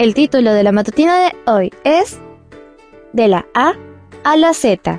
El 0.00 0.14
título 0.14 0.54
de 0.54 0.62
la 0.62 0.72
matutina 0.72 1.18
de 1.18 1.36
hoy 1.44 1.74
es 1.84 2.18
De 3.12 3.28
la 3.28 3.44
A 3.52 3.74
a 4.24 4.36
la 4.38 4.54
Z. 4.54 4.98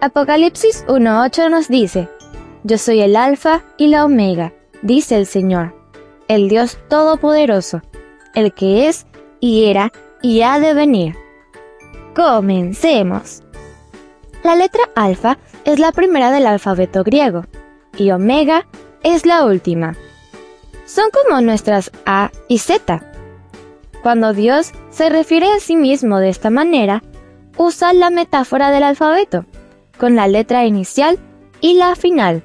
Apocalipsis 0.00 0.84
1.8 0.86 1.50
nos 1.50 1.66
dice, 1.66 2.08
Yo 2.62 2.78
soy 2.78 3.00
el 3.00 3.16
Alfa 3.16 3.64
y 3.76 3.88
la 3.88 4.04
Omega, 4.04 4.52
dice 4.82 5.16
el 5.16 5.26
Señor, 5.26 5.74
el 6.28 6.48
Dios 6.48 6.78
Todopoderoso, 6.88 7.82
el 8.36 8.54
que 8.54 8.86
es 8.86 9.04
y 9.40 9.64
era 9.64 9.90
y 10.22 10.42
ha 10.42 10.60
de 10.60 10.74
venir. 10.74 11.16
Comencemos. 12.14 13.42
La 14.44 14.54
letra 14.54 14.84
alfa 14.94 15.38
es 15.64 15.80
la 15.80 15.90
primera 15.90 16.30
del 16.30 16.46
alfabeto 16.46 17.02
griego 17.02 17.46
y 17.98 18.12
omega 18.12 18.64
es 19.02 19.26
la 19.26 19.44
última. 19.44 19.96
Son 20.86 21.06
como 21.10 21.40
nuestras 21.40 21.90
A 22.06 22.30
y 22.46 22.58
Z. 22.58 23.11
Cuando 24.02 24.32
Dios 24.32 24.72
se 24.90 25.08
refiere 25.08 25.46
a 25.46 25.60
sí 25.60 25.76
mismo 25.76 26.18
de 26.18 26.28
esta 26.28 26.50
manera, 26.50 27.02
usa 27.56 27.92
la 27.92 28.10
metáfora 28.10 28.70
del 28.70 28.82
alfabeto, 28.82 29.46
con 29.96 30.16
la 30.16 30.26
letra 30.26 30.66
inicial 30.66 31.18
y 31.60 31.74
la 31.74 31.94
final, 31.94 32.42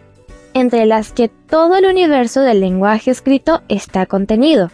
entre 0.54 0.86
las 0.86 1.12
que 1.12 1.30
todo 1.30 1.76
el 1.76 1.86
universo 1.86 2.42
del 2.42 2.62
lenguaje 2.62 3.10
escrito 3.10 3.64
está 3.70 4.06
contenido. 4.06 4.70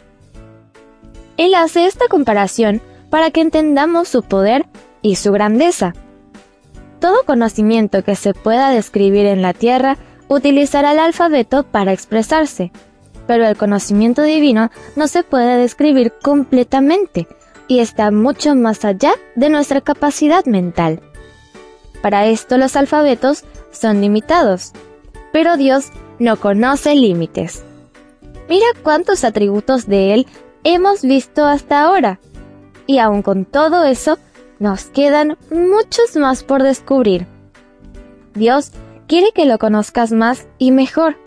Él 1.38 1.56
hace 1.56 1.86
esta 1.86 2.08
comparación 2.10 2.82
para 3.10 3.32
que 3.32 3.42
entendamos 3.42 4.10
su 4.10 4.24
poder 4.24 4.66
y 5.02 5.16
su 5.16 5.32
grandeza. 5.32 5.94
Todo 7.00 7.24
conocimiento 7.26 8.04
que 8.04 8.16
se 8.16 8.34
pueda 8.34 8.70
describir 8.72 9.26
en 9.26 9.42
la 9.42 9.54
Tierra 9.54 9.98
utilizará 10.28 10.92
el 10.92 11.00
alfabeto 11.00 11.64
para 11.64 11.94
expresarse, 11.94 12.72
pero 13.28 13.46
el 13.46 13.58
conocimiento 13.58 14.22
divino 14.22 14.70
no 14.96 15.08
se 15.08 15.24
puede 15.24 15.58
describir 15.58 16.14
completamente 16.22 17.28
y 17.68 17.80
está 17.80 18.12
mucho 18.12 18.56
más 18.56 18.86
allá 18.86 19.14
de 19.36 19.50
nuestra 19.50 19.82
capacidad 19.82 20.46
mental. 20.46 21.02
Para 22.02 22.28
esto 22.28 22.58
los 22.58 22.76
alfabetos 22.76 23.44
son 23.72 24.02
limitados, 24.02 24.74
pero 25.32 25.58
Dios 25.58 25.92
no 26.20 26.38
conoce 26.38 26.96
límites. 26.96 27.64
Mira 28.50 28.68
cuántos 28.84 29.24
atributos 29.24 29.88
de 29.88 30.14
Él 30.14 30.28
hemos 30.64 31.02
visto 31.02 31.46
hasta 31.46 31.82
ahora, 31.82 32.20
y 32.86 33.00
aun 33.00 33.22
con 33.22 33.46
todo 33.46 33.86
eso, 33.86 34.18
nos 34.60 34.86
quedan 34.86 35.38
muchos 35.50 36.16
más 36.16 36.44
por 36.44 36.62
descubrir. 36.62 37.26
Dios 38.34 38.72
quiere 39.08 39.32
que 39.34 39.46
lo 39.46 39.58
conozcas 39.58 40.12
más 40.12 40.48
y 40.58 40.72
mejor. 40.72 41.18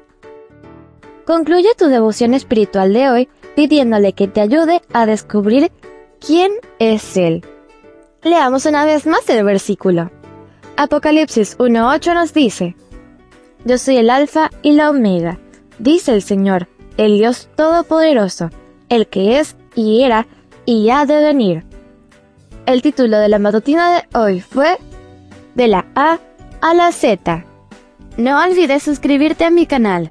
Concluye 1.26 1.74
tu 1.76 1.86
devoción 1.86 2.34
espiritual 2.34 2.92
de 2.92 3.10
hoy 3.10 3.28
pidiéndole 3.56 4.12
que 4.12 4.28
te 4.28 4.40
ayude 4.40 4.80
a 4.92 5.06
descubrir 5.06 5.72
quién 6.24 6.52
es 6.78 7.16
Él. 7.16 7.44
Leamos 8.22 8.64
una 8.64 8.84
vez 8.84 9.06
más 9.06 9.28
el 9.28 9.44
versículo. 9.44 10.10
Apocalipsis 10.76 11.58
1.8 11.58 12.14
nos 12.14 12.32
dice, 12.32 12.76
Yo 13.64 13.76
soy 13.76 13.96
el 13.96 14.10
Alfa 14.10 14.50
y 14.62 14.72
la 14.72 14.90
Omega, 14.90 15.40
dice 15.80 16.12
el 16.12 16.22
Señor, 16.22 16.68
el 16.96 17.18
Dios 17.18 17.48
Todopoderoso, 17.56 18.50
el 18.88 19.08
que 19.08 19.40
es 19.40 19.56
y 19.74 20.02
era 20.02 20.28
y 20.64 20.90
ha 20.90 21.06
de 21.06 21.22
venir. 21.22 21.64
El 22.66 22.82
título 22.82 23.18
de 23.18 23.28
la 23.28 23.40
matutina 23.40 23.96
de 23.96 24.18
hoy 24.18 24.40
fue 24.40 24.78
De 25.54 25.66
la 25.66 25.86
A 25.96 26.20
a 26.60 26.74
la 26.74 26.92
Z. 26.92 27.44
No 28.16 28.42
olvides 28.42 28.84
suscribirte 28.84 29.44
a 29.44 29.50
mi 29.50 29.66
canal. 29.66 30.10